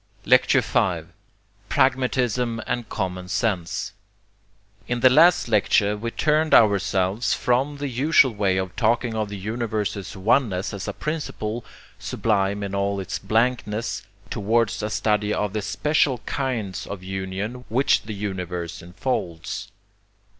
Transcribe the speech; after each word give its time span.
Lecture 0.25 0.61
V 0.61 1.11
Pragmatism 1.69 2.59
and 2.65 2.89
Common 2.89 3.27
Sense 3.27 3.93
In 4.87 5.01
the 5.01 5.11
last 5.11 5.47
lecture 5.47 5.95
we 5.95 6.09
turned 6.09 6.55
ourselves 6.55 7.35
from 7.35 7.77
the 7.77 7.87
usual 7.87 8.33
way 8.33 8.57
of 8.57 8.75
talking 8.75 9.13
of 9.13 9.29
the 9.29 9.37
universe's 9.37 10.17
oneness 10.17 10.73
as 10.73 10.87
a 10.87 10.93
principle, 10.93 11.63
sublime 11.99 12.63
in 12.63 12.73
all 12.73 12.99
its 12.99 13.19
blankness, 13.19 14.01
towards 14.31 14.81
a 14.81 14.89
study 14.89 15.31
of 15.31 15.53
the 15.53 15.61
special 15.61 16.17
kinds 16.25 16.87
of 16.87 17.03
union 17.03 17.63
which 17.69 18.01
the 18.01 18.15
universe 18.15 18.81
enfolds. 18.81 19.71